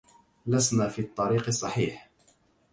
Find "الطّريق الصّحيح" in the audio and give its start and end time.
1.01-2.09